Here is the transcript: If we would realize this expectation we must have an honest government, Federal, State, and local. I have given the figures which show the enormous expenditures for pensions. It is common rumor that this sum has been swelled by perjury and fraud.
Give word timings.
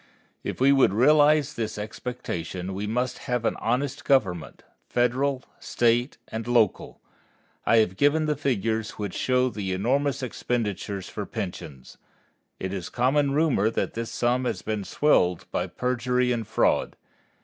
If 0.43 0.59
we 0.59 0.71
would 0.71 0.95
realize 0.95 1.53
this 1.53 1.77
expectation 1.77 2.73
we 2.73 2.87
must 2.87 3.19
have 3.29 3.45
an 3.45 3.55
honest 3.57 4.03
government, 4.03 4.63
Federal, 4.89 5.43
State, 5.59 6.17
and 6.29 6.47
local. 6.47 6.99
I 7.67 7.77
have 7.77 7.97
given 7.97 8.25
the 8.25 8.35
figures 8.35 8.97
which 8.97 9.13
show 9.13 9.49
the 9.49 9.73
enormous 9.73 10.23
expenditures 10.23 11.07
for 11.07 11.27
pensions. 11.27 11.99
It 12.59 12.73
is 12.73 12.89
common 12.89 13.33
rumor 13.35 13.69
that 13.69 13.93
this 13.93 14.09
sum 14.11 14.45
has 14.45 14.63
been 14.63 14.85
swelled 14.85 15.45
by 15.51 15.67
perjury 15.67 16.31
and 16.31 16.47
fraud. 16.47 16.95